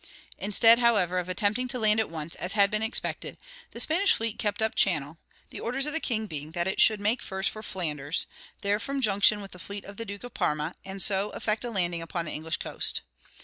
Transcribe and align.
Instead, 0.39 0.79
however, 0.79 1.19
of 1.19 1.29
attempting 1.29 1.67
to 1.67 1.77
land 1.77 1.99
at 1.99 2.09
once, 2.09 2.33
as 2.37 2.53
had 2.53 2.71
been 2.71 2.81
expected, 2.81 3.37
the 3.69 3.79
Spanish 3.79 4.13
fleet 4.13 4.39
kept 4.39 4.63
up 4.63 4.73
channel; 4.73 5.19
the 5.51 5.59
orders 5.59 5.85
of 5.85 5.93
the 5.93 5.99
king 5.99 6.25
being 6.25 6.53
that 6.53 6.65
it 6.65 6.81
should 6.81 6.99
make 6.99 7.21
first 7.21 7.51
for 7.51 7.61
Flanders, 7.61 8.25
there 8.61 8.79
form 8.79 8.99
junction 8.99 9.41
with 9.43 9.51
the 9.51 9.59
fleet 9.59 9.85
of 9.85 9.97
the 9.97 10.05
Duke 10.05 10.23
of 10.23 10.33
Parma, 10.33 10.73
and 10.83 11.03
so 11.03 11.29
effect 11.35 11.63
a 11.63 11.69
landing 11.69 12.01
upon 12.01 12.25
the 12.25 12.31
English 12.33 12.57
coast. 12.57 13.01